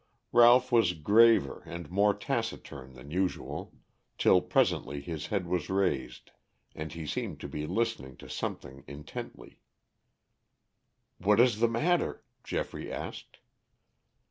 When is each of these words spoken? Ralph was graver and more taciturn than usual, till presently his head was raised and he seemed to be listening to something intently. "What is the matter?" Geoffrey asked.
Ralph 0.31 0.71
was 0.71 0.93
graver 0.93 1.61
and 1.67 1.91
more 1.91 2.15
taciturn 2.15 2.93
than 2.95 3.11
usual, 3.11 3.75
till 4.17 4.41
presently 4.41 4.99
his 4.99 5.27
head 5.27 5.45
was 5.45 5.69
raised 5.69 6.31
and 6.73 6.91
he 6.91 7.05
seemed 7.05 7.39
to 7.41 7.47
be 7.47 7.67
listening 7.67 8.17
to 8.17 8.27
something 8.27 8.83
intently. 8.87 9.59
"What 11.19 11.39
is 11.39 11.59
the 11.59 11.67
matter?" 11.67 12.23
Geoffrey 12.43 12.91
asked. 12.91 13.41